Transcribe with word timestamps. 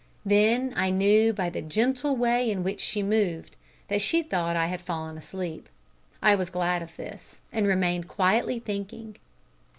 Then 0.25 0.73
I 0.75 0.89
knew 0.89 1.31
by 1.31 1.51
the 1.51 1.61
gentle 1.61 2.15
way 2.15 2.49
in 2.49 2.63
which 2.63 2.81
she 2.81 3.03
moved 3.03 3.55
that 3.87 4.01
she 4.01 4.23
thought 4.23 4.55
I 4.55 4.65
had 4.65 4.81
fallen 4.81 5.15
asleep. 5.15 5.69
I 6.23 6.33
was 6.33 6.49
glad 6.49 6.81
of 6.81 6.97
this, 6.97 7.41
and 7.51 7.67
remained 7.67 8.07
quietly 8.07 8.57
thinking. 8.57 9.17